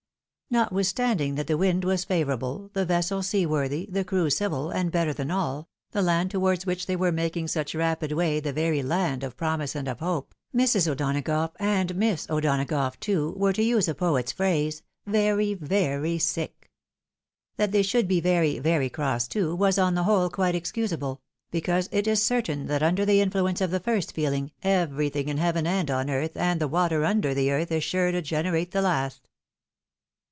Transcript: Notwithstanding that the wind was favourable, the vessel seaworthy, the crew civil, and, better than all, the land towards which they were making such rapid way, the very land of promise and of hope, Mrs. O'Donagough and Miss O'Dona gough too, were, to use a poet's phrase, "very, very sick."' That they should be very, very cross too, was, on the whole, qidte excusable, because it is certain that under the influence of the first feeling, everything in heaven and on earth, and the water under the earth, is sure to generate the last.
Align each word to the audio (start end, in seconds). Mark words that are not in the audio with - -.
Notwithstanding 0.53 1.35
that 1.35 1.47
the 1.47 1.57
wind 1.57 1.85
was 1.85 2.03
favourable, 2.03 2.71
the 2.73 2.83
vessel 2.83 3.23
seaworthy, 3.23 3.87
the 3.89 4.03
crew 4.03 4.29
civil, 4.29 4.69
and, 4.69 4.91
better 4.91 5.13
than 5.13 5.31
all, 5.31 5.69
the 5.91 6.01
land 6.01 6.29
towards 6.29 6.65
which 6.65 6.87
they 6.87 6.95
were 6.97 7.09
making 7.13 7.47
such 7.47 7.73
rapid 7.73 8.11
way, 8.11 8.41
the 8.41 8.51
very 8.51 8.83
land 8.83 9.23
of 9.23 9.37
promise 9.37 9.75
and 9.75 9.87
of 9.87 9.99
hope, 10.01 10.35
Mrs. 10.53 10.89
O'Donagough 10.91 11.53
and 11.57 11.95
Miss 11.95 12.27
O'Dona 12.29 12.65
gough 12.65 12.99
too, 12.99 13.33
were, 13.37 13.53
to 13.53 13.63
use 13.63 13.87
a 13.87 13.95
poet's 13.95 14.33
phrase, 14.33 14.83
"very, 15.07 15.53
very 15.53 16.19
sick."' 16.19 16.69
That 17.55 17.71
they 17.71 17.81
should 17.81 18.09
be 18.09 18.19
very, 18.19 18.59
very 18.59 18.89
cross 18.89 19.29
too, 19.29 19.55
was, 19.55 19.77
on 19.79 19.95
the 19.95 20.03
whole, 20.03 20.29
qidte 20.29 20.53
excusable, 20.53 21.21
because 21.49 21.87
it 21.93 22.07
is 22.07 22.21
certain 22.21 22.65
that 22.67 22.83
under 22.83 23.05
the 23.05 23.21
influence 23.21 23.61
of 23.61 23.71
the 23.71 23.79
first 23.79 24.11
feeling, 24.13 24.51
everything 24.63 25.29
in 25.29 25.37
heaven 25.37 25.65
and 25.65 25.89
on 25.89 26.09
earth, 26.09 26.35
and 26.35 26.59
the 26.59 26.67
water 26.67 27.05
under 27.05 27.33
the 27.33 27.49
earth, 27.51 27.71
is 27.71 27.85
sure 27.85 28.11
to 28.11 28.21
generate 28.21 28.71
the 28.71 28.81
last. 28.81 29.29